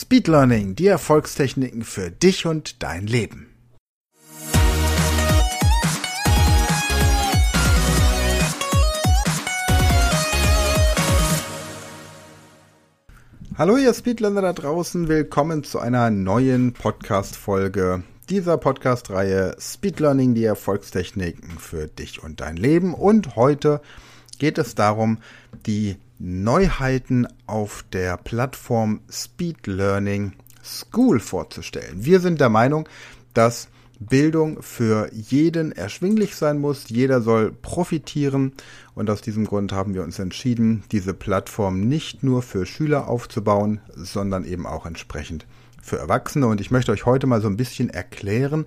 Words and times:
Speed 0.00 0.28
Learning, 0.28 0.76
die 0.76 0.86
Erfolgstechniken 0.86 1.82
für 1.82 2.08
dich 2.12 2.46
und 2.46 2.84
dein 2.84 3.08
Leben. 3.08 3.48
Hallo 13.56 13.76
ihr 13.76 13.92
Speedlearner 13.92 14.40
da 14.40 14.52
draußen, 14.52 15.08
willkommen 15.08 15.64
zu 15.64 15.80
einer 15.80 16.10
neuen 16.10 16.74
Podcast-Folge 16.74 18.04
dieser 18.30 18.56
Podcast-Reihe 18.56 19.56
Speed 19.58 19.98
Learning, 19.98 20.36
die 20.36 20.44
Erfolgstechniken 20.44 21.58
für 21.58 21.88
dich 21.88 22.22
und 22.22 22.40
dein 22.40 22.56
Leben. 22.56 22.94
Und 22.94 23.34
heute 23.34 23.80
geht 24.38 24.58
es 24.58 24.76
darum, 24.76 25.18
die 25.66 25.96
Neuheiten 26.18 27.28
auf 27.46 27.84
der 27.92 28.16
Plattform 28.16 29.00
Speed 29.10 29.66
Learning 29.66 30.32
School 30.64 31.20
vorzustellen. 31.20 32.04
Wir 32.04 32.20
sind 32.20 32.40
der 32.40 32.48
Meinung, 32.48 32.88
dass 33.34 33.68
Bildung 34.00 34.62
für 34.62 35.10
jeden 35.12 35.72
erschwinglich 35.72 36.36
sein 36.36 36.60
muss. 36.60 36.88
Jeder 36.88 37.20
soll 37.20 37.52
profitieren. 37.52 38.52
Und 38.94 39.10
aus 39.10 39.20
diesem 39.20 39.44
Grund 39.44 39.72
haben 39.72 39.94
wir 39.94 40.02
uns 40.02 40.18
entschieden, 40.18 40.84
diese 40.92 41.14
Plattform 41.14 41.80
nicht 41.80 42.22
nur 42.22 42.42
für 42.42 42.66
Schüler 42.66 43.08
aufzubauen, 43.08 43.80
sondern 43.94 44.44
eben 44.44 44.66
auch 44.66 44.86
entsprechend 44.86 45.46
für 45.82 45.98
Erwachsene. 45.98 46.46
Und 46.46 46.60
ich 46.60 46.70
möchte 46.70 46.92
euch 46.92 47.06
heute 47.06 47.26
mal 47.26 47.40
so 47.40 47.48
ein 47.48 47.56
bisschen 47.56 47.90
erklären, 47.90 48.66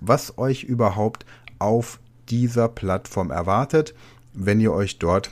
was 0.00 0.38
euch 0.38 0.64
überhaupt 0.64 1.26
auf 1.58 2.00
dieser 2.28 2.68
Plattform 2.68 3.30
erwartet, 3.30 3.94
wenn 4.32 4.60
ihr 4.60 4.72
euch 4.72 4.98
dort 4.98 5.30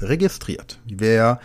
registriert. 0.00 0.78
Wer 0.86 1.40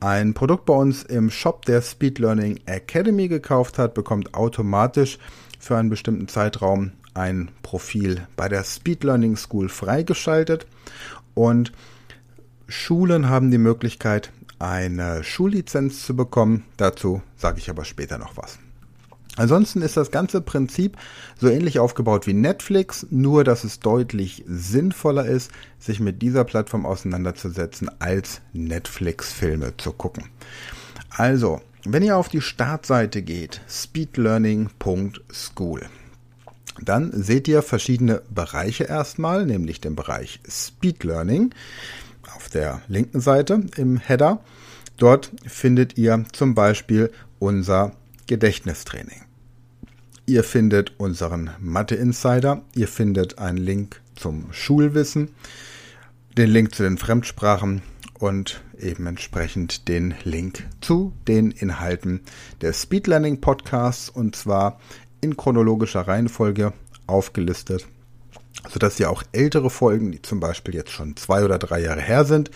ein 0.00 0.34
Produkt 0.34 0.64
bei 0.64 0.74
uns 0.74 1.02
im 1.04 1.30
Shop 1.30 1.64
der 1.64 1.80
Speed 1.82 2.18
Learning 2.18 2.58
Academy 2.66 3.28
gekauft 3.28 3.78
hat, 3.78 3.94
bekommt 3.94 4.34
automatisch 4.34 5.18
für 5.58 5.76
einen 5.76 5.90
bestimmten 5.90 6.28
Zeitraum 6.28 6.92
ein 7.14 7.50
Profil 7.62 8.26
bei 8.36 8.48
der 8.48 8.64
Speed 8.64 9.04
Learning 9.04 9.36
School 9.36 9.68
freigeschaltet 9.68 10.66
und 11.34 11.72
Schulen 12.68 13.28
haben 13.28 13.50
die 13.50 13.58
Möglichkeit, 13.58 14.32
eine 14.58 15.24
Schullizenz 15.24 16.06
zu 16.06 16.16
bekommen. 16.16 16.64
Dazu 16.76 17.20
sage 17.36 17.58
ich 17.58 17.68
aber 17.68 17.84
später 17.84 18.18
noch 18.18 18.36
was. 18.36 18.58
Ansonsten 19.36 19.80
ist 19.80 19.96
das 19.96 20.10
ganze 20.10 20.42
Prinzip 20.42 20.98
so 21.38 21.48
ähnlich 21.48 21.78
aufgebaut 21.78 22.26
wie 22.26 22.34
Netflix, 22.34 23.06
nur 23.10 23.44
dass 23.44 23.64
es 23.64 23.80
deutlich 23.80 24.44
sinnvoller 24.46 25.24
ist, 25.24 25.50
sich 25.78 26.00
mit 26.00 26.20
dieser 26.20 26.44
Plattform 26.44 26.84
auseinanderzusetzen, 26.84 27.90
als 27.98 28.42
Netflix-Filme 28.52 29.78
zu 29.78 29.92
gucken. 29.92 30.24
Also, 31.08 31.62
wenn 31.84 32.02
ihr 32.02 32.16
auf 32.16 32.28
die 32.28 32.42
Startseite 32.42 33.22
geht, 33.22 33.62
speedlearning.school, 33.68 35.80
dann 36.80 37.10
seht 37.12 37.48
ihr 37.48 37.62
verschiedene 37.62 38.22
Bereiche 38.30 38.84
erstmal, 38.84 39.46
nämlich 39.46 39.80
den 39.80 39.96
Bereich 39.96 40.40
Speed 40.48 41.04
Learning 41.04 41.54
auf 42.34 42.48
der 42.48 42.82
linken 42.88 43.20
Seite 43.20 43.62
im 43.76 43.96
Header. 43.96 44.40
Dort 44.96 45.30
findet 45.46 45.98
ihr 45.98 46.24
zum 46.32 46.54
Beispiel 46.54 47.10
unser 47.38 47.92
Gedächtnistraining. 48.32 49.26
Ihr 50.24 50.42
findet 50.42 50.98
unseren 50.98 51.50
Mathe 51.60 51.96
Insider, 51.96 52.62
ihr 52.74 52.88
findet 52.88 53.38
einen 53.38 53.58
Link 53.58 54.00
zum 54.16 54.50
Schulwissen, 54.54 55.34
den 56.38 56.48
Link 56.48 56.74
zu 56.74 56.82
den 56.82 56.96
Fremdsprachen 56.96 57.82
und 58.18 58.62
eben 58.80 59.06
entsprechend 59.06 59.86
den 59.86 60.14
Link 60.24 60.66
zu 60.80 61.12
den 61.28 61.50
Inhalten 61.50 62.22
des 62.62 62.80
Speed 62.80 63.06
Learning 63.06 63.42
Podcasts 63.42 64.08
und 64.08 64.34
zwar 64.34 64.80
in 65.20 65.36
chronologischer 65.36 66.08
Reihenfolge 66.08 66.72
aufgelistet, 67.06 67.86
sodass 68.68 68.98
ihr 69.00 69.10
auch 69.10 69.22
ältere 69.32 69.70
Folgen, 69.70 70.12
die 70.12 70.22
zum 70.22 70.40
Beispiel 70.40 70.74
jetzt 70.74 70.90
schon 70.90 71.16
zwei 71.16 71.44
oder 71.44 71.58
drei 71.58 71.80
Jahre 71.80 72.00
her 72.00 72.24
sind, 72.24 72.50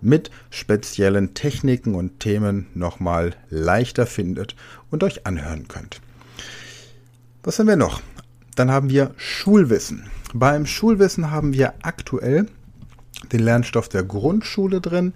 mit 0.00 0.30
speziellen 0.50 1.34
Techniken 1.34 1.94
und 1.94 2.20
Themen 2.20 2.66
nochmal 2.74 3.34
leichter 3.50 4.06
findet 4.06 4.56
und 4.90 5.04
euch 5.04 5.26
anhören 5.26 5.68
könnt. 5.68 6.00
Was 7.42 7.58
haben 7.58 7.68
wir 7.68 7.76
noch? 7.76 8.00
Dann 8.54 8.70
haben 8.70 8.90
wir 8.90 9.12
Schulwissen. 9.16 10.10
Beim 10.34 10.66
Schulwissen 10.66 11.30
haben 11.30 11.52
wir 11.52 11.74
aktuell 11.82 12.46
den 13.30 13.40
Lernstoff 13.40 13.88
der 13.88 14.02
Grundschule 14.02 14.80
drin, 14.80 15.14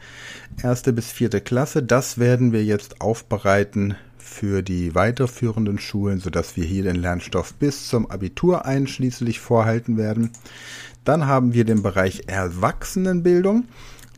erste 0.62 0.93
bis 0.93 1.10
vierte 1.10 1.41
Klasse. 1.41 1.83
Das 1.83 2.19
werden 2.19 2.53
wir 2.53 2.65
jetzt 2.65 3.00
aufbereiten 3.00 3.97
für 4.26 4.62
die 4.62 4.94
weiterführenden 4.94 5.78
Schulen, 5.78 6.19
sodass 6.19 6.56
wir 6.56 6.64
hier 6.64 6.82
den 6.82 6.97
Lernstoff 6.97 7.54
bis 7.54 7.88
zum 7.88 8.10
Abitur 8.10 8.66
einschließlich 8.66 9.41
vorhalten 9.41 9.97
werden. 9.97 10.31
Dann 11.04 11.26
haben 11.26 11.54
wir 11.54 11.64
den 11.64 11.82
Bereich 11.82 12.25
Erwachsenenbildung. 12.26 13.65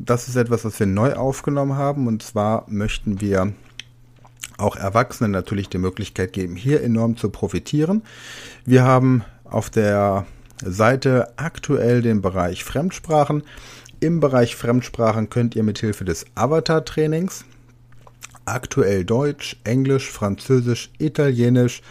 Das 0.00 0.26
ist 0.26 0.36
etwas, 0.36 0.64
was 0.64 0.80
wir 0.80 0.86
neu 0.86 1.12
aufgenommen 1.12 1.76
haben. 1.76 2.06
Und 2.06 2.22
zwar 2.22 2.64
möchten 2.68 3.20
wir 3.20 3.52
auch 4.56 4.76
Erwachsenen 4.76 5.30
natürlich 5.30 5.68
die 5.68 5.78
Möglichkeit 5.78 6.32
geben, 6.32 6.56
hier 6.56 6.82
enorm 6.82 7.16
zu 7.16 7.30
profitieren. 7.30 8.02
Wir 8.64 8.84
haben 8.84 9.24
auf 9.44 9.70
der 9.70 10.26
Seite 10.64 11.32
aktuell 11.36 12.02
den 12.02 12.22
Bereich 12.22 12.64
Fremdsprachen. 12.64 13.42
Im 14.00 14.20
Bereich 14.20 14.56
Fremdsprachen 14.56 15.28
könnt 15.28 15.54
ihr 15.54 15.62
mithilfe 15.62 16.04
des 16.04 16.24
Avatar-Trainings 16.34 17.44
aktuell 18.54 19.04
Deutsch, 19.04 19.56
Englisch, 19.64 20.10
Französisch, 20.10 20.90
Italienisch, 20.98 21.82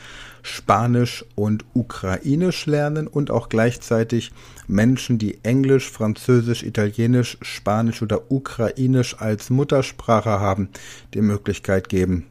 Spanisch 0.44 1.26
und 1.36 1.66
Ukrainisch 1.74 2.66
lernen 2.68 3.08
und 3.08 3.32
auch 3.32 3.50
gleichzeitig 3.50 4.32
Menschen, 4.68 5.18
die 5.18 5.44
Englisch, 5.44 5.92
Französisch, 5.92 6.64
Italienisch, 6.64 7.38
Spanisch 7.42 8.02
oder 8.02 8.32
Ukrainisch 8.32 9.20
als 9.20 9.50
Muttersprache 9.50 10.40
haben, 10.40 10.70
die 11.14 11.22
Möglichkeit 11.22 11.90
geben, 11.90 12.28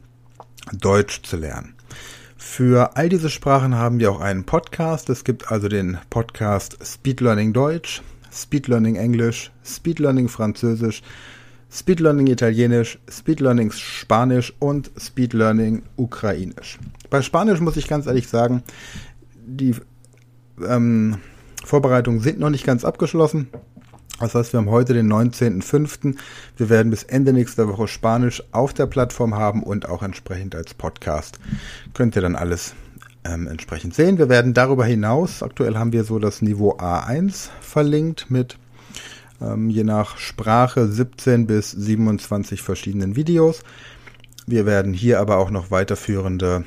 Deutsch 0.73 1.21
zu 1.21 1.37
lernen. 1.37 1.75
Für 2.37 2.95
all 2.95 3.09
diese 3.09 3.29
Sprachen 3.29 3.75
haben 3.75 3.99
wir 3.99 4.11
auch 4.11 4.21
einen 4.21 4.45
Podcast. 4.45 5.09
Es 5.09 5.23
gibt 5.23 5.51
also 5.51 5.67
den 5.67 5.97
Podcast 6.09 6.77
Speed 6.83 7.21
Learning 7.21 7.53
Deutsch, 7.53 8.01
Speed 8.31 8.67
Learning 8.67 8.95
Englisch, 8.95 9.51
Speed 9.63 9.99
Learning 9.99 10.27
Französisch, 10.27 11.01
Speed 11.71 11.99
Learning 11.99 12.27
Italienisch, 12.27 12.99
Speed 13.09 13.39
Learning 13.39 13.71
Spanisch 13.71 14.53
und 14.59 14.89
Speed 14.97 15.33
Learning 15.33 15.83
Ukrainisch. 15.95 16.79
Bei 17.09 17.21
Spanisch 17.21 17.59
muss 17.59 17.77
ich 17.77 17.87
ganz 17.87 18.07
ehrlich 18.07 18.27
sagen, 18.27 18.63
die 19.45 19.75
ähm, 20.65 21.17
Vorbereitungen 21.65 22.21
sind 22.21 22.39
noch 22.39 22.49
nicht 22.49 22.65
ganz 22.65 22.85
abgeschlossen. 22.85 23.49
Das 24.19 24.33
heißt, 24.33 24.53
wir 24.53 24.59
haben 24.59 24.71
heute 24.71 24.93
den 24.93 25.11
19.05. 25.11 26.15
Wir 26.55 26.69
werden 26.69 26.89
bis 26.89 27.03
Ende 27.03 27.33
nächster 27.33 27.67
Woche 27.67 27.87
Spanisch 27.87 28.41
auf 28.51 28.73
der 28.73 28.87
Plattform 28.87 29.35
haben 29.35 29.61
und 29.61 29.87
auch 29.87 30.01
entsprechend 30.01 30.55
als 30.55 30.73
Podcast. 30.73 31.39
Könnt 31.93 32.15
ihr 32.15 32.23
dann 32.23 32.35
alles 32.35 32.73
ähm, 33.25 33.47
entsprechend 33.47 33.93
sehen. 33.93 34.17
Wir 34.17 34.29
werden 34.29 34.53
darüber 34.53 34.85
hinaus, 34.85 35.43
aktuell 35.43 35.77
haben 35.77 35.93
wir 35.93 36.03
so 36.03 36.17
das 36.17 36.41
Niveau 36.41 36.77
A1 36.77 37.49
verlinkt 37.61 38.31
mit 38.31 38.57
ähm, 39.41 39.69
je 39.69 39.83
nach 39.83 40.17
Sprache 40.17 40.87
17 40.87 41.47
bis 41.47 41.71
27 41.71 42.61
verschiedenen 42.61 43.15
Videos. 43.15 43.63
Wir 44.45 44.65
werden 44.65 44.93
hier 44.93 45.19
aber 45.19 45.37
auch 45.37 45.49
noch 45.49 45.71
weiterführende 45.71 46.63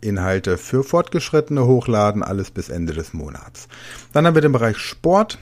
Inhalte 0.00 0.58
für 0.58 0.84
Fortgeschrittene 0.84 1.66
hochladen, 1.66 2.22
alles 2.22 2.50
bis 2.50 2.68
Ende 2.68 2.92
des 2.92 3.12
Monats. 3.12 3.68
Dann 4.12 4.26
haben 4.26 4.34
wir 4.34 4.42
den 4.42 4.52
Bereich 4.52 4.78
Sport 4.78 5.38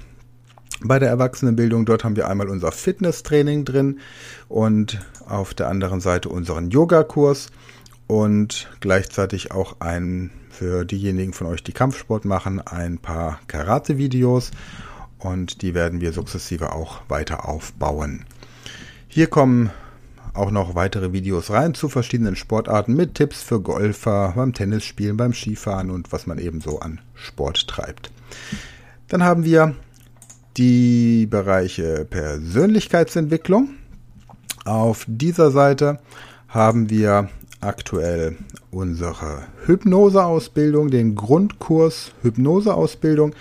bei 0.82 0.98
der 0.98 1.08
Erwachsenenbildung. 1.08 1.84
Dort 1.84 2.04
haben 2.04 2.16
wir 2.16 2.28
einmal 2.28 2.48
unser 2.48 2.72
Fitnesstraining 2.72 3.64
drin 3.64 4.00
und 4.48 5.00
auf 5.28 5.54
der 5.54 5.68
anderen 5.68 6.00
Seite 6.00 6.28
unseren 6.28 6.70
Yogakurs 6.70 7.50
und 8.06 8.68
gleichzeitig 8.80 9.52
auch 9.52 9.76
ein 9.80 10.30
für 10.50 10.84
diejenigen 10.84 11.32
von 11.32 11.46
euch, 11.46 11.62
die 11.62 11.72
Kampfsport 11.72 12.24
machen, 12.24 12.60
ein 12.60 12.98
paar 12.98 13.40
Karate-Videos 13.46 14.50
und 15.22 15.62
die 15.62 15.74
werden 15.74 16.00
wir 16.00 16.12
sukzessive 16.12 16.72
auch 16.72 17.02
weiter 17.08 17.48
aufbauen. 17.48 18.24
Hier 19.08 19.26
kommen 19.26 19.70
auch 20.34 20.50
noch 20.50 20.74
weitere 20.74 21.12
Videos 21.12 21.50
rein 21.50 21.74
zu 21.74 21.88
verschiedenen 21.88 22.36
Sportarten 22.36 22.94
mit 22.94 23.14
Tipps 23.14 23.42
für 23.42 23.60
Golfer 23.60 24.32
beim 24.34 24.54
Tennisspielen, 24.54 25.16
beim 25.16 25.34
Skifahren 25.34 25.90
und 25.90 26.12
was 26.12 26.26
man 26.26 26.38
eben 26.38 26.60
so 26.60 26.80
an 26.80 27.00
Sport 27.14 27.68
treibt. 27.68 28.10
Dann 29.08 29.22
haben 29.22 29.44
wir 29.44 29.74
die 30.56 31.26
Bereiche 31.26 32.06
Persönlichkeitsentwicklung. 32.08 33.70
Auf 34.64 35.04
dieser 35.06 35.50
Seite 35.50 35.98
haben 36.48 36.88
wir 36.88 37.28
aktuell 37.62 38.36
unsere 38.70 39.42
Hypnoseausbildung, 39.66 40.90
den 40.90 41.14
Grundkurs 41.14 42.12
Hypnoseausbildung. 42.22 43.34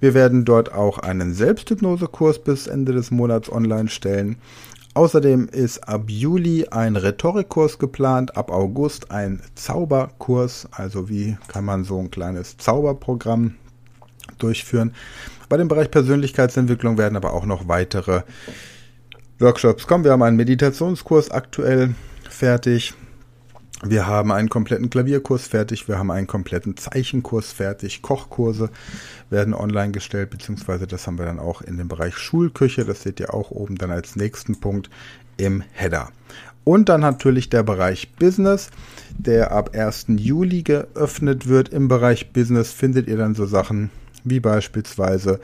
Wir 0.00 0.14
werden 0.14 0.44
dort 0.44 0.72
auch 0.72 0.98
einen 0.98 1.34
Selbsthypnosekurs 1.34 2.38
bis 2.38 2.66
Ende 2.66 2.92
des 2.92 3.10
Monats 3.10 3.50
online 3.50 3.88
stellen. 3.88 4.36
Außerdem 4.94 5.48
ist 5.48 5.88
ab 5.88 6.04
Juli 6.06 6.68
ein 6.70 6.94
Rhetorikkurs 6.94 7.80
geplant, 7.80 8.36
ab 8.36 8.52
August 8.52 9.10
ein 9.10 9.40
Zauberkurs, 9.56 10.68
also 10.70 11.08
wie 11.08 11.36
kann 11.48 11.64
man 11.64 11.82
so 11.82 11.98
ein 11.98 12.12
kleines 12.12 12.56
Zauberprogramm 12.58 13.54
durchführen. 14.38 14.94
Bei 15.48 15.56
dem 15.56 15.66
Bereich 15.66 15.90
Persönlichkeitsentwicklung 15.90 16.96
werden 16.96 17.16
aber 17.16 17.32
auch 17.32 17.44
noch 17.44 17.66
weitere 17.66 18.22
Workshops 19.40 19.86
kommen. 19.86 20.04
Wir 20.04 20.12
haben 20.12 20.22
einen 20.22 20.36
Meditationskurs 20.36 21.30
aktuell 21.30 21.94
fertig. 22.30 22.94
Wir 23.86 24.06
haben 24.06 24.32
einen 24.32 24.48
kompletten 24.48 24.88
Klavierkurs 24.88 25.46
fertig, 25.46 25.88
wir 25.88 25.98
haben 25.98 26.10
einen 26.10 26.26
kompletten 26.26 26.76
Zeichenkurs 26.78 27.52
fertig, 27.52 28.00
Kochkurse 28.00 28.70
werden 29.28 29.52
online 29.52 29.92
gestellt, 29.92 30.30
beziehungsweise 30.30 30.86
das 30.86 31.06
haben 31.06 31.18
wir 31.18 31.26
dann 31.26 31.38
auch 31.38 31.60
in 31.60 31.76
dem 31.76 31.88
Bereich 31.88 32.16
Schulküche, 32.16 32.86
das 32.86 33.02
seht 33.02 33.20
ihr 33.20 33.34
auch 33.34 33.50
oben 33.50 33.76
dann 33.76 33.90
als 33.90 34.16
nächsten 34.16 34.58
Punkt 34.58 34.88
im 35.36 35.62
Header. 35.72 36.08
Und 36.64 36.88
dann 36.88 37.02
natürlich 37.02 37.50
der 37.50 37.62
Bereich 37.62 38.10
Business, 38.14 38.70
der 39.18 39.52
ab 39.52 39.76
1. 39.76 40.06
Juli 40.16 40.62
geöffnet 40.62 41.46
wird. 41.46 41.68
Im 41.68 41.88
Bereich 41.88 42.32
Business 42.32 42.72
findet 42.72 43.06
ihr 43.06 43.18
dann 43.18 43.34
so 43.34 43.44
Sachen 43.44 43.90
wie 44.24 44.40
beispielsweise 44.40 45.40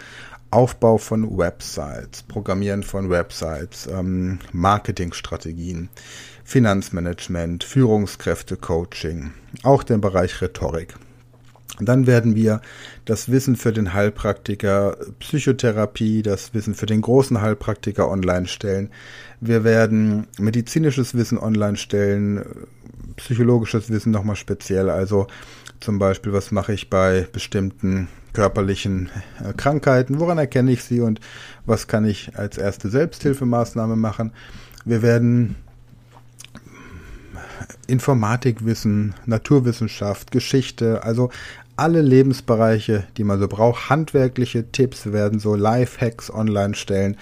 Aufbau 0.50 0.98
von 0.98 1.38
Websites, 1.38 2.24
Programmieren 2.24 2.82
von 2.82 3.08
Websites, 3.08 3.86
ähm, 3.86 4.40
Marketingstrategien, 4.52 5.88
Finanzmanagement, 6.44 7.62
Führungskräfte-Coaching, 7.62 9.30
auch 9.62 9.84
den 9.84 10.00
Bereich 10.00 10.40
Rhetorik. 10.42 10.94
Dann 11.78 12.06
werden 12.06 12.34
wir 12.34 12.60
das 13.04 13.30
Wissen 13.30 13.56
für 13.56 13.72
den 13.72 13.94
Heilpraktiker 13.94 14.96
Psychotherapie, 15.20 16.22
das 16.22 16.52
Wissen 16.52 16.74
für 16.74 16.86
den 16.86 17.00
großen 17.00 17.40
Heilpraktiker 17.40 18.10
online 18.10 18.48
stellen. 18.48 18.90
Wir 19.40 19.64
werden 19.64 20.26
medizinisches 20.38 21.14
Wissen 21.14 21.38
online 21.38 21.76
stellen, 21.76 22.44
psychologisches 23.16 23.88
Wissen 23.88 24.10
nochmal 24.10 24.36
speziell. 24.36 24.90
Also 24.90 25.26
zum 25.78 25.98
Beispiel, 25.98 26.32
was 26.32 26.50
mache 26.50 26.72
ich 26.72 26.90
bei 26.90 27.26
bestimmten 27.32 28.08
körperlichen 28.32 29.10
äh, 29.42 29.52
Krankheiten, 29.52 30.20
woran 30.20 30.38
erkenne 30.38 30.72
ich 30.72 30.84
sie 30.84 31.00
und 31.00 31.20
was 31.66 31.86
kann 31.86 32.04
ich 32.04 32.36
als 32.36 32.58
erste 32.58 32.88
Selbsthilfemaßnahme 32.88 33.96
machen. 33.96 34.32
Wir 34.84 35.02
werden 35.02 35.56
Informatikwissen, 37.86 39.14
Naturwissenschaft, 39.26 40.30
Geschichte, 40.30 41.02
also 41.02 41.30
alle 41.76 42.02
Lebensbereiche, 42.02 43.04
die 43.16 43.24
man 43.24 43.40
so 43.40 43.48
braucht. 43.48 43.88
Handwerkliche 43.88 44.70
Tipps 44.70 45.12
werden 45.12 45.40
so 45.40 45.54
Live-Hacks 45.54 46.30
online 46.30 46.74
stellen. 46.74 47.16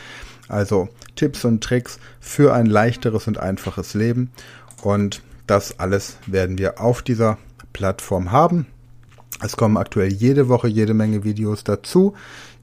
Also 0.48 0.88
Tipps 1.14 1.44
und 1.44 1.62
Tricks 1.62 1.98
für 2.20 2.54
ein 2.54 2.66
leichteres 2.66 3.28
und 3.28 3.38
einfaches 3.38 3.94
Leben. 3.94 4.30
Und 4.82 5.22
das 5.46 5.78
alles 5.78 6.18
werden 6.26 6.58
wir 6.58 6.80
auf 6.80 7.02
dieser 7.02 7.38
Plattform 7.72 8.32
haben. 8.32 8.66
Es 9.42 9.56
kommen 9.56 9.76
aktuell 9.76 10.12
jede 10.12 10.48
Woche 10.48 10.68
jede 10.68 10.94
Menge 10.94 11.24
Videos 11.24 11.64
dazu. 11.64 12.14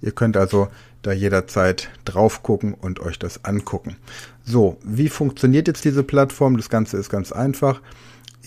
Ihr 0.02 0.12
könnt 0.12 0.38
also 0.38 0.68
da 1.02 1.14
jederzeit 1.14 1.90
drauf 2.04 2.44
gucken 2.44 2.74
und 2.74 3.00
euch 3.00 3.20
das 3.20 3.46
angucken. 3.46 3.96
So, 4.44 4.78
wie 4.84 5.10
funktioniert 5.10 5.68
jetzt 5.68 5.86
diese 5.86 6.04
Plattform? 6.04 6.58
Das 6.58 6.70
Ganze 6.70 6.98
ist 6.98 7.10
ganz 7.10 7.32
einfach. 7.32 7.82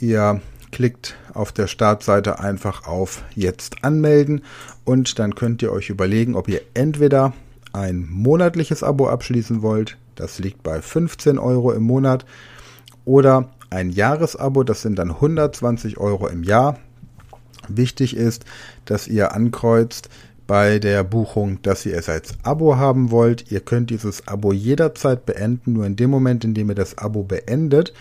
Ihr 0.00 0.40
klickt 0.70 1.16
auf 1.32 1.52
der 1.52 1.66
Startseite 1.66 2.40
einfach 2.40 2.86
auf 2.86 3.22
Jetzt 3.34 3.84
anmelden 3.84 4.42
und 4.84 5.19
dann 5.19 5.34
könnt 5.34 5.62
ihr 5.62 5.72
euch 5.72 5.88
überlegen, 5.88 6.34
ob 6.34 6.48
ihr 6.48 6.60
entweder 6.74 7.32
ein 7.72 8.06
monatliches 8.10 8.82
Abo 8.82 9.08
abschließen 9.08 9.62
wollt, 9.62 9.96
das 10.14 10.38
liegt 10.38 10.62
bei 10.62 10.82
15 10.82 11.38
Euro 11.38 11.72
im 11.72 11.84
Monat, 11.84 12.26
oder 13.04 13.50
ein 13.70 13.90
Jahresabo, 13.90 14.64
das 14.64 14.82
sind 14.82 14.98
dann 14.98 15.10
120 15.10 15.98
Euro 15.98 16.26
im 16.28 16.42
Jahr. 16.42 16.78
Wichtig 17.69 18.17
ist, 18.17 18.44
dass 18.85 19.09
ihr 19.09 19.32
ankreuzt, 19.32 20.09
bei 20.49 20.79
der 20.79 21.05
Buchung, 21.05 21.61
dass 21.62 21.85
ihr 21.85 21.97
es 21.97 22.09
als 22.09 22.32
Abo 22.43 22.76
haben 22.76 23.11
wollt. 23.11 23.53
Ihr 23.53 23.61
könnt 23.61 23.91
dieses 23.91 24.26
Abo 24.26 24.53
jederzeit 24.53 25.26
beenden, 25.26 25.75
nur 25.75 25.85
in 25.87 25.94
dem 25.94 26.11
Moment, 26.11 26.43
in 26.43 26.55
dem 26.55 26.70
ihr 26.70 26.75
das 26.75 26.97
Abo 26.97 27.23
beendet, 27.23 27.93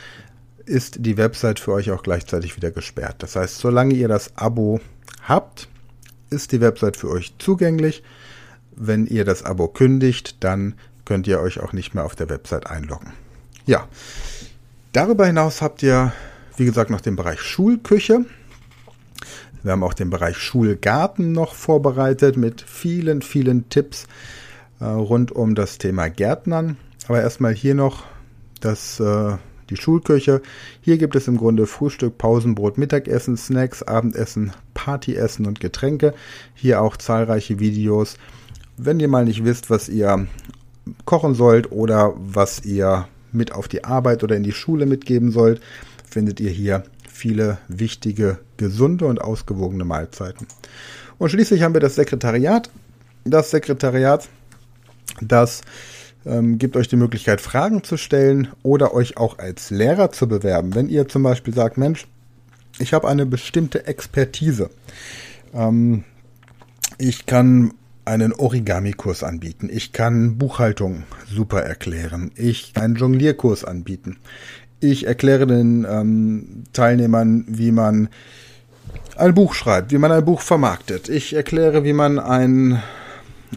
ist 0.65 1.05
die 1.05 1.17
Website 1.17 1.59
für 1.59 1.73
euch 1.73 1.91
auch 1.91 2.03
gleichzeitig 2.03 2.55
wieder 2.55 2.71
gesperrt. 2.71 3.17
Das 3.19 3.35
heißt, 3.35 3.57
solange 3.57 3.93
ihr 3.93 4.07
das 4.07 4.35
Abo 4.37 4.79
habt, 5.23 5.67
ist 6.29 6.53
die 6.53 6.61
Website 6.61 6.95
für 6.95 7.09
euch 7.09 7.33
zugänglich. 7.37 8.01
Wenn 8.75 9.07
ihr 9.07 9.25
das 9.25 9.43
Abo 9.43 9.67
kündigt, 9.67 10.37
dann 10.41 10.75
könnt 11.03 11.27
ihr 11.27 11.41
euch 11.41 11.59
auch 11.59 11.73
nicht 11.73 11.93
mehr 11.93 12.05
auf 12.05 12.15
der 12.15 12.29
Website 12.29 12.67
einloggen. 12.67 13.11
Ja, 13.65 13.89
darüber 14.93 15.25
hinaus 15.25 15.61
habt 15.61 15.83
ihr, 15.83 16.13
wie 16.55 16.65
gesagt, 16.65 16.91
noch 16.91 17.01
den 17.01 17.17
Bereich 17.17 17.41
Schulküche. 17.41 18.25
Wir 19.67 19.73
haben 19.73 19.83
auch 19.83 19.93
den 19.93 20.09
Bereich 20.09 20.37
Schulgarten 20.37 21.33
noch 21.33 21.53
vorbereitet 21.53 22.37
mit 22.37 22.61
vielen, 22.61 23.21
vielen 23.21 23.67
Tipps 23.67 24.07
äh, 24.79 24.85
rund 24.85 25.33
um 25.33 25.55
das 25.55 25.77
Thema 25.77 26.07
Gärtnern. 26.07 26.77
Aber 27.09 27.19
erstmal 27.19 27.53
hier 27.53 27.75
noch 27.75 28.05
das, 28.61 29.01
äh, 29.01 29.35
die 29.69 29.75
Schulküche. 29.75 30.41
Hier 30.79 30.97
gibt 30.97 31.17
es 31.17 31.27
im 31.27 31.35
Grunde 31.35 31.67
Frühstück, 31.67 32.17
Pausenbrot, 32.17 32.77
Mittagessen, 32.77 33.35
Snacks, 33.35 33.83
Abendessen, 33.83 34.53
Partyessen 34.73 35.45
und 35.45 35.59
Getränke. 35.59 36.13
Hier 36.53 36.81
auch 36.81 36.95
zahlreiche 36.95 37.59
Videos. 37.59 38.15
Wenn 38.77 39.01
ihr 39.01 39.09
mal 39.09 39.25
nicht 39.25 39.43
wisst, 39.43 39.69
was 39.69 39.89
ihr 39.89 40.27
kochen 41.03 41.35
sollt 41.35 41.73
oder 41.73 42.13
was 42.15 42.63
ihr 42.63 43.09
mit 43.33 43.51
auf 43.51 43.67
die 43.67 43.83
Arbeit 43.83 44.23
oder 44.23 44.37
in 44.37 44.43
die 44.43 44.53
Schule 44.53 44.85
mitgeben 44.85 45.31
sollt, 45.31 45.59
findet 46.09 46.39
ihr 46.39 46.51
hier 46.51 46.83
viele 47.17 47.57
wichtige, 47.67 48.37
gesunde 48.57 49.07
und 49.07 49.19
ausgewogene 49.19 49.83
Mahlzeiten. 49.85 50.47
Und 51.17 51.29
schließlich 51.31 51.63
haben 51.63 51.73
wir 51.73 51.81
das 51.81 51.95
Sekretariat. 51.95 52.69
Das 53.25 53.51
Sekretariat, 53.51 54.29
das 55.19 55.61
ähm, 56.25 56.59
gibt 56.59 56.77
euch 56.77 56.87
die 56.87 56.95
Möglichkeit, 56.95 57.41
Fragen 57.41 57.83
zu 57.83 57.97
stellen 57.97 58.49
oder 58.63 58.93
euch 58.93 59.17
auch 59.17 59.39
als 59.39 59.71
Lehrer 59.71 60.11
zu 60.11 60.27
bewerben. 60.27 60.75
Wenn 60.75 60.89
ihr 60.89 61.07
zum 61.07 61.23
Beispiel 61.23 61.53
sagt, 61.53 61.77
Mensch, 61.77 62.07
ich 62.79 62.93
habe 62.93 63.07
eine 63.07 63.25
bestimmte 63.25 63.87
Expertise. 63.87 64.69
Ähm, 65.53 66.03
ich 66.99 67.25
kann 67.25 67.73
einen 68.05 68.31
Origami-Kurs 68.31 69.23
anbieten. 69.23 69.69
Ich 69.71 69.91
kann 69.91 70.37
Buchhaltung 70.37 71.03
super 71.29 71.61
erklären. 71.61 72.31
Ich 72.35 72.73
kann 72.73 72.83
einen 72.83 72.95
Jonglierkurs 72.95 73.65
anbieten. 73.65 74.17
Ich 74.79 75.07
erkläre 75.07 75.47
den 75.47 75.87
ähm, 75.89 76.63
Teilnehmern, 76.73 77.45
wie 77.47 77.71
man 77.71 78.09
ein 79.15 79.33
Buch 79.33 79.53
schreibt, 79.53 79.91
wie 79.91 79.97
man 79.97 80.11
ein 80.11 80.23
Buch 80.23 80.41
vermarktet. 80.41 81.09
Ich 81.09 81.33
erkläre, 81.33 81.83
wie 81.83 81.93
man 81.93 82.19
ein, 82.19 82.81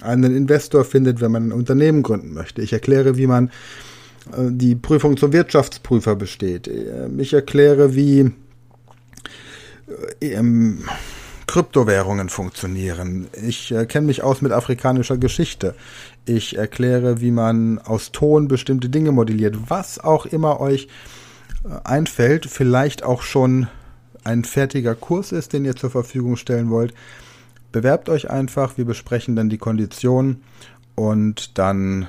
einen 0.00 0.34
Investor 0.34 0.84
findet, 0.84 1.20
wenn 1.20 1.32
man 1.32 1.48
ein 1.48 1.52
Unternehmen 1.52 2.02
gründen 2.02 2.32
möchte. 2.32 2.62
Ich 2.62 2.72
erkläre, 2.72 3.18
wie 3.18 3.26
man 3.26 3.48
äh, 4.32 4.48
die 4.50 4.74
Prüfung 4.74 5.16
zum 5.16 5.32
Wirtschaftsprüfer 5.32 6.16
besteht. 6.16 6.68
Äh, 6.68 7.08
ich 7.18 7.34
erkläre, 7.34 7.94
wie 7.94 8.32
äh, 10.20 10.26
ähm, 10.26 10.84
Kryptowährungen 11.50 12.28
funktionieren. 12.28 13.26
Ich 13.32 13.72
äh, 13.72 13.84
kenne 13.84 14.06
mich 14.06 14.22
aus 14.22 14.40
mit 14.40 14.52
afrikanischer 14.52 15.18
Geschichte. 15.18 15.74
Ich 16.24 16.56
erkläre, 16.56 17.20
wie 17.20 17.32
man 17.32 17.80
aus 17.80 18.12
Ton 18.12 18.46
bestimmte 18.46 18.88
Dinge 18.88 19.10
modelliert. 19.10 19.56
Was 19.68 19.98
auch 19.98 20.26
immer 20.26 20.60
euch 20.60 20.86
äh, 21.64 21.70
einfällt, 21.82 22.46
vielleicht 22.46 23.02
auch 23.02 23.22
schon 23.22 23.66
ein 24.22 24.44
fertiger 24.44 24.94
Kurs 24.94 25.32
ist, 25.32 25.52
den 25.52 25.64
ihr 25.64 25.74
zur 25.74 25.90
Verfügung 25.90 26.36
stellen 26.36 26.70
wollt. 26.70 26.94
Bewerbt 27.72 28.08
euch 28.08 28.30
einfach, 28.30 28.78
wir 28.78 28.84
besprechen 28.84 29.34
dann 29.34 29.50
die 29.50 29.58
Konditionen 29.58 30.44
und 30.94 31.58
dann 31.58 32.06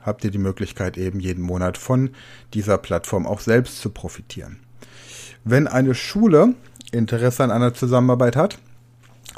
habt 0.00 0.24
ihr 0.24 0.30
die 0.30 0.38
Möglichkeit 0.38 0.96
eben 0.96 1.20
jeden 1.20 1.44
Monat 1.44 1.76
von 1.76 2.12
dieser 2.54 2.78
Plattform 2.78 3.26
auch 3.26 3.40
selbst 3.40 3.82
zu 3.82 3.90
profitieren. 3.90 4.58
Wenn 5.44 5.66
eine 5.66 5.94
Schule 5.94 6.54
Interesse 6.92 7.44
an 7.44 7.50
einer 7.50 7.74
Zusammenarbeit 7.74 8.36
hat, 8.36 8.58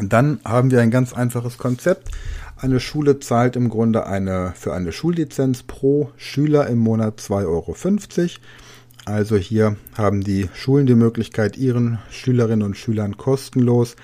dann 0.00 0.40
haben 0.44 0.70
wir 0.70 0.80
ein 0.80 0.90
ganz 0.90 1.12
einfaches 1.12 1.58
Konzept. 1.58 2.10
Eine 2.56 2.80
Schule 2.80 3.18
zahlt 3.18 3.56
im 3.56 3.68
Grunde 3.68 4.06
eine, 4.06 4.52
für 4.56 4.72
eine 4.72 4.92
Schullizenz 4.92 5.64
pro 5.64 6.10
Schüler 6.16 6.68
im 6.68 6.78
Monat 6.78 7.18
2,50 7.20 7.46
Euro. 7.46 7.76
Also 9.04 9.36
hier 9.36 9.76
haben 9.94 10.22
die 10.22 10.48
Schulen 10.54 10.86
die 10.86 10.94
Möglichkeit, 10.94 11.56
ihren 11.56 11.98
Schülerinnen 12.10 12.64
und 12.64 12.76
Schülern 12.76 13.16
kostenlos 13.16 13.96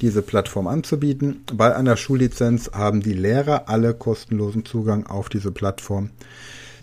diese 0.00 0.22
Plattform 0.22 0.66
anzubieten. 0.66 1.44
Bei 1.52 1.76
einer 1.76 1.98
Schullizenz 1.98 2.70
haben 2.72 3.00
die 3.00 3.12
Lehrer 3.12 3.68
alle 3.68 3.92
kostenlosen 3.92 4.64
Zugang 4.64 5.06
auf 5.06 5.28
diese 5.28 5.52
Plattform. 5.52 6.08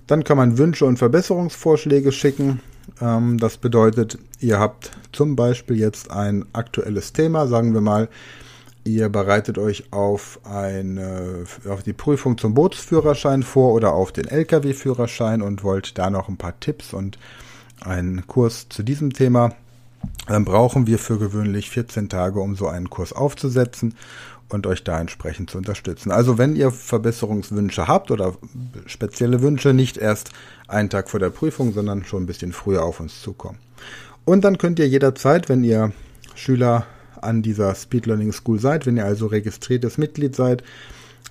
Dann 0.06 0.24
kann 0.24 0.38
man 0.38 0.60
Wünsche 0.60 0.86
und 0.86 0.98
Verbesserungsvorschläge 0.98 2.12
schicken. 2.12 2.60
Ähm, 3.02 3.40
das 3.40 3.58
bedeutet, 3.58 4.20
ihr 4.40 4.60
habt 4.60 4.92
zum 5.12 5.36
Beispiel 5.36 5.80
jetzt 5.80 6.12
ein 6.12 6.46
aktuelles 6.54 7.14
Thema, 7.14 7.48
sagen 7.48 7.74
wir 7.74 7.82
mal, 7.82 8.08
Ihr 8.86 9.08
bereitet 9.08 9.58
euch 9.58 9.86
auf 9.92 10.42
eine, 10.44 11.46
auf 11.70 11.84
die 11.84 11.94
Prüfung 11.94 12.38
zum 12.38 12.54
Bootsführerschein 12.54 13.44
vor 13.44 13.74
oder 13.74 13.94
auf 13.94 14.12
den 14.12 14.28
Lkw-Führerschein 14.28 15.42
und 15.42 15.64
wollt 15.64 15.98
da 15.98 16.10
noch 16.10 16.28
ein 16.28 16.38
paar 16.38 16.60
Tipps 16.60 16.94
und 16.94 17.18
einen 17.80 18.28
Kurs 18.28 18.68
zu 18.68 18.84
diesem 18.84 19.14
Thema. 19.14 19.56
Dann 20.28 20.44
brauchen 20.44 20.86
wir 20.86 21.00
für 21.00 21.18
gewöhnlich 21.18 21.70
14 21.70 22.10
Tage, 22.10 22.42
um 22.42 22.56
so 22.58 22.68
einen 22.68 22.90
Kurs 22.90 23.14
aufzusetzen 23.14 23.96
und 24.50 24.68
euch 24.68 24.84
da 24.84 25.00
entsprechend 25.00 25.50
zu 25.50 25.58
unterstützen. 25.58 26.12
Also 26.12 26.38
wenn 26.38 26.56
ihr 26.56 26.70
Verbesserungswünsche 26.72 27.88
habt 27.88 28.12
oder 28.12 28.34
spezielle 28.86 29.42
Wünsche, 29.42 29.74
nicht 29.74 29.98
erst 29.98 30.32
einen 30.68 30.90
Tag 30.90 31.10
vor 31.10 31.22
der 31.22 31.30
Prüfung, 31.30 31.72
sondern 31.72 32.04
schon 32.04 32.24
ein 32.24 32.28
bisschen 32.28 32.52
früher 32.52 32.84
auf 32.84 33.00
uns 33.00 33.22
zukommen. 33.22 33.60
Und 34.26 34.44
dann 34.44 34.58
könnt 34.58 34.80
ihr 34.80 34.88
jederzeit, 34.88 35.48
wenn 35.48 35.64
ihr 35.64 35.92
Schüler 36.36 36.86
an 37.22 37.42
dieser 37.42 37.74
Speed 37.76 38.06
Learning 38.06 38.32
School 38.32 38.60
seid, 38.60 38.86
wenn 38.86 38.98
ihr 38.98 39.06
also 39.06 39.28
registriertes 39.28 39.98
Mitglied 39.98 40.36
seid, 40.36 40.64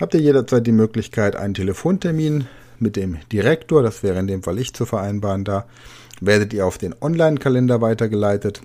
habt 0.01 0.15
ihr 0.15 0.21
jederzeit 0.21 0.67
die 0.67 0.73
Möglichkeit, 0.73 1.37
einen 1.37 1.55
Telefontermin 1.55 2.47
mit 2.79 2.97
dem 2.97 3.19
Direktor, 3.31 3.83
das 3.83 4.03
wäre 4.03 4.19
in 4.19 4.27
dem 4.27 4.43
Fall 4.43 4.59
ich 4.59 4.75
zu 4.75 4.85
vereinbaren, 4.87 5.45
da 5.45 5.67
werdet 6.21 6.53
ihr 6.53 6.67
auf 6.67 6.79
den 6.79 6.95
Online-Kalender 7.01 7.81
weitergeleitet 7.81 8.62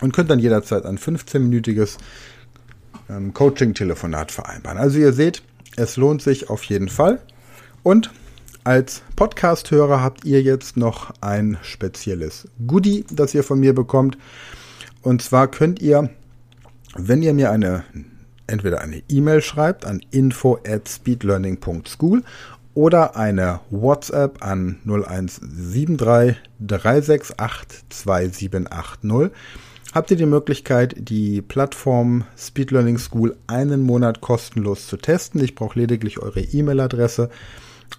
und 0.00 0.12
könnt 0.12 0.30
dann 0.30 0.38
jederzeit 0.38 0.84
ein 0.84 0.98
15-minütiges 0.98 1.98
ähm, 3.08 3.32
Coaching-Telefonat 3.32 4.32
vereinbaren. 4.32 4.78
Also 4.78 4.98
ihr 4.98 5.12
seht, 5.12 5.42
es 5.76 5.96
lohnt 5.96 6.22
sich 6.22 6.50
auf 6.50 6.62
jeden 6.64 6.88
Fall. 6.88 7.20
Und 7.82 8.10
als 8.64 9.02
Podcast-Hörer 9.14 10.02
habt 10.02 10.24
ihr 10.24 10.42
jetzt 10.42 10.76
noch 10.76 11.12
ein 11.20 11.56
spezielles 11.62 12.48
Goodie, 12.66 13.04
das 13.10 13.34
ihr 13.34 13.44
von 13.44 13.60
mir 13.60 13.74
bekommt. 13.74 14.18
Und 15.02 15.22
zwar 15.22 15.48
könnt 15.48 15.80
ihr 15.80 16.10
wenn 16.98 17.22
ihr 17.22 17.34
mir 17.34 17.50
eine 17.50 17.84
entweder 18.46 18.80
eine 18.80 19.02
E-Mail 19.08 19.40
schreibt 19.40 19.84
an 19.84 20.00
info 20.10 20.58
at 20.66 20.88
speedlearning.school 20.88 22.22
oder 22.74 23.16
eine 23.16 23.60
WhatsApp 23.70 24.44
an 24.44 24.78
0173 24.84 26.36
368 26.60 27.84
2780 27.88 29.32
habt 29.96 30.10
ihr 30.10 30.16
die 30.18 30.26
Möglichkeit, 30.26 30.94
die 30.98 31.40
Plattform 31.40 32.24
Speed 32.36 32.70
Learning 32.70 32.98
School 32.98 33.34
einen 33.46 33.80
Monat 33.80 34.20
kostenlos 34.20 34.86
zu 34.86 34.98
testen. 34.98 35.42
Ich 35.42 35.54
brauche 35.54 35.78
lediglich 35.78 36.18
eure 36.18 36.40
E-Mail-Adresse 36.40 37.30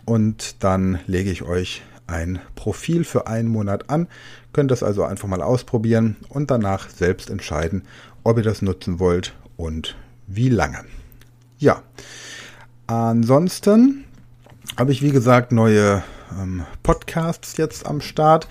und 0.06 0.64
dann 0.64 1.00
lege 1.08 1.32
ich 1.32 1.42
euch 1.42 1.82
ein 2.06 2.40
Profil 2.56 3.04
für 3.04 3.26
einen 3.26 3.50
Monat 3.50 3.90
an. 3.90 4.08
Könnt 4.54 4.70
das 4.70 4.84
also 4.84 5.04
einfach 5.04 5.28
mal 5.28 5.42
ausprobieren 5.42 6.18
und 6.30 6.52
danach 6.52 6.88
selbst 6.90 7.32
entscheiden, 7.32 7.84
ob 8.28 8.36
ihr 8.36 8.44
das 8.44 8.62
nutzen 8.62 9.00
wollt 9.00 9.34
und 9.56 9.96
wie 10.28 10.50
lange. 10.50 10.80
Ja, 11.60 11.82
ansonsten 12.86 14.04
habe 14.78 14.92
ich 14.92 15.02
wie 15.02 15.12
gesagt 15.12 15.54
neue 15.54 16.04
ähm, 16.38 16.66
Podcasts 16.84 17.56
jetzt 17.56 17.86
am 17.86 18.02
Start. 18.02 18.50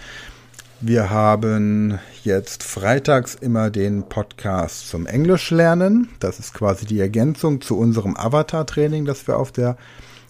Wir 0.81 1.11
haben 1.11 1.99
jetzt 2.25 2.63
freitags 2.63 3.35
immer 3.35 3.69
den 3.69 4.05
Podcast 4.09 4.89
zum 4.89 5.07
Englisch 5.07 5.51
lernen. 5.51 6.09
Das 6.21 6.39
ist 6.39 6.55
quasi 6.55 6.87
die 6.87 7.01
Ergänzung 7.01 7.61
zu 7.61 7.79
unserem 7.79 8.17
Avatar-Training, 8.17 9.05
das 9.05 9.27
wir 9.27 9.37
auf 9.37 9.53
der 9.53 9.77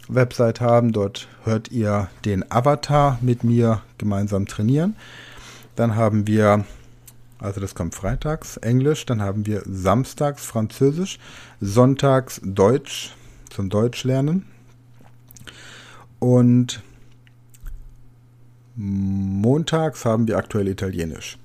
Website 0.09 0.61
haben. 0.61 0.91
Dort 0.91 1.29
hört 1.45 1.71
ihr 1.71 2.09
den 2.25 2.51
Avatar 2.51 3.21
mit 3.21 3.45
mir 3.45 3.81
gemeinsam 3.97 4.47
trainieren. 4.47 4.97
Dann 5.77 5.95
haben 5.95 6.27
wir 6.27 6.65
also 7.39 7.61
das 7.61 7.75
kommt 7.75 7.95
freitags 7.95 8.57
Englisch, 8.59 9.07
dann 9.07 9.21
haben 9.21 9.47
wir 9.47 9.63
samstags 9.65 10.45
Französisch, 10.45 11.19
sonntags 11.61 12.41
Deutsch 12.45 13.15
zum 13.51 13.69
Deutsch 13.69 14.05
lernen 14.05 14.47
und 16.19 16.83
montags 18.77 20.05
haben 20.05 20.29
wir 20.29 20.37
aktuell 20.37 20.69
Italienisch. 20.69 21.39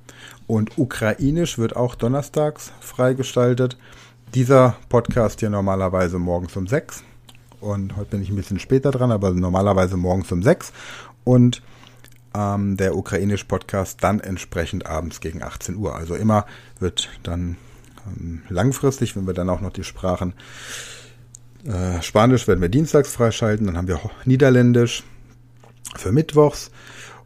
Und 0.48 0.78
Ukrainisch 0.78 1.58
wird 1.58 1.76
auch 1.76 1.96
donnerstags 1.96 2.74
freigestaltet. 2.82 3.78
Dieser 4.36 4.76
Podcast 4.90 5.40
hier 5.40 5.50
normalerweise 5.50 6.20
morgens 6.20 6.56
um 6.58 6.68
6. 6.68 7.04
Und 7.62 7.96
heute 7.96 8.12
bin 8.12 8.22
ich 8.22 8.30
ein 8.30 8.36
bisschen 8.36 8.60
später 8.60 8.92
dran, 8.92 9.12
aber 9.12 9.32
normalerweise 9.32 9.96
morgens 9.96 10.32
um 10.32 10.44
6. 10.44 10.74
Und 11.24 11.62
ähm, 12.36 12.78
der 12.78 12.96
ukrainische 12.96 13.46
Podcast 13.46 14.04
dann 14.04 14.20
entsprechend 14.20 14.86
abends 14.86 15.20
gegen 15.22 15.44
18 15.44 15.76
Uhr. 15.76 15.96
Also 15.96 16.16
immer 16.16 16.46
wird 16.80 17.10
dann 17.24 17.58
ähm, 18.08 18.44
langfristig, 18.50 19.16
wenn 19.16 19.28
wir 19.28 19.34
dann 19.34 19.50
auch 19.50 19.62
noch 19.62 19.72
die 19.72 19.84
Sprachen 19.84 20.34
äh, 21.66 22.02
Spanisch 22.02 22.48
werden 22.48 22.62
wir 22.62 22.70
dienstags 22.70 23.14
freischalten, 23.14 23.68
dann 23.68 23.78
haben 23.78 23.88
wir 23.88 24.00
Niederländisch 24.26 25.04
für 25.96 26.12
Mittwochs 26.12 26.72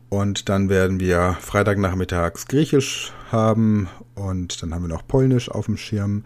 und 0.10 0.50
dann 0.50 0.70
werden 0.70 1.00
wir 1.00 1.38
Freitagnachmittags 1.40 2.48
Griechisch 2.48 3.14
haben 3.32 3.88
und 4.14 4.62
dann 4.62 4.74
haben 4.74 4.84
wir 4.84 4.94
noch 4.94 5.08
Polnisch 5.08 5.50
auf 5.50 5.66
dem 5.66 5.78
Schirm, 5.78 6.24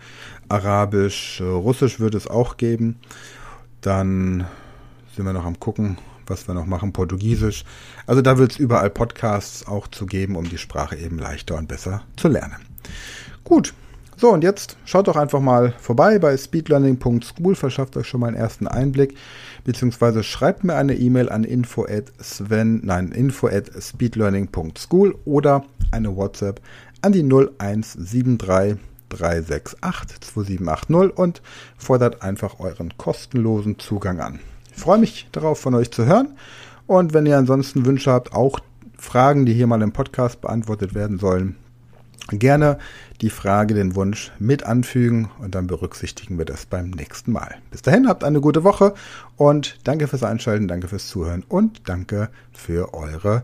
Arabisch, 0.48 1.42
Russisch 1.42 2.00
wird 2.00 2.16
es 2.16 2.28
auch 2.28 2.58
geben. 2.58 3.00
Dann 3.82 4.46
sind 5.16 5.26
wir 5.26 5.34
noch 5.34 5.46
am 5.46 5.60
gucken, 5.60 5.98
was 6.30 6.48
wir 6.48 6.54
noch 6.54 6.66
machen, 6.66 6.94
Portugiesisch. 6.94 7.66
Also 8.08 8.22
da 8.22 8.38
wird 8.38 8.52
es 8.52 8.60
überall 8.60 8.90
Podcasts 8.90 9.68
auch 9.68 9.88
zu 9.88 10.06
geben, 10.06 10.36
um 10.36 10.48
die 10.48 10.58
Sprache 10.58 10.96
eben 10.96 11.18
leichter 11.18 11.56
und 11.56 11.68
besser 11.68 12.04
zu 12.16 12.28
lernen. 12.28 12.58
Gut. 13.44 13.74
So, 14.18 14.34
und 14.34 14.44
jetzt 14.44 14.76
schaut 14.84 15.08
doch 15.08 15.16
einfach 15.16 15.40
mal 15.40 15.74
vorbei 15.80 16.20
bei 16.20 16.36
speedlearning.school, 16.36 17.56
verschafft 17.56 17.96
euch 17.96 18.06
schon 18.06 18.20
mal 18.20 18.28
einen 18.28 18.36
ersten 18.36 18.68
Einblick, 18.68 19.16
beziehungsweise 19.64 20.24
schreibt 20.24 20.66
mir 20.66 20.76
eine 20.76 20.96
E-Mail 20.96 21.30
an 21.30 21.46
info 21.46 21.86
at 21.86 22.12
sven, 22.22 22.82
nein, 22.84 23.14
info 23.14 23.48
at 23.48 23.72
speedlearning.school 23.82 25.16
oder 25.24 25.64
eine 25.92 26.18
WhatsApp 26.18 26.60
an 27.02 27.14
die 27.14 27.24
0173 27.24 28.78
368 29.08 30.20
2780 30.20 31.18
und 31.18 31.42
fordert 31.78 32.22
einfach 32.22 32.60
euren 32.60 32.98
kostenlosen 32.98 33.80
Zugang 33.80 34.20
an. 34.20 34.40
Ich 34.80 34.84
freue 34.84 34.98
mich 34.98 35.28
darauf, 35.34 35.60
von 35.60 35.76
euch 35.76 35.92
zu 35.92 36.06
hören. 36.06 36.38
Und 36.88 37.14
wenn 37.14 37.26
ihr 37.26 37.38
ansonsten 37.38 37.86
Wünsche 37.86 38.14
habt, 38.14 38.32
auch 38.32 38.62
Fragen, 38.98 39.46
die 39.46 39.52
hier 39.52 39.68
mal 39.68 39.82
im 39.82 39.92
Podcast 39.92 40.40
beantwortet 40.40 40.96
werden 40.96 41.20
sollen, 41.20 41.58
gerne 42.30 42.78
die 43.20 43.30
Frage, 43.30 43.74
den 43.74 43.96
Wunsch 43.96 44.32
mit 44.40 44.64
anfügen 44.64 45.32
und 45.40 45.54
dann 45.54 45.68
berücksichtigen 45.68 46.38
wir 46.38 46.46
das 46.46 46.66
beim 46.66 46.92
nächsten 46.92 47.34
Mal. 47.34 47.58
Bis 47.72 47.82
dahin, 47.82 48.08
habt 48.08 48.24
eine 48.24 48.40
gute 48.40 48.64
Woche 48.64 48.94
und 49.36 49.80
danke 49.84 50.08
fürs 50.08 50.24
Einschalten, 50.24 50.70
danke 50.70 50.88
fürs 50.88 51.10
Zuhören 51.10 51.44
und 51.50 51.90
danke 51.90 52.30
für 52.54 52.94
eure 52.94 53.44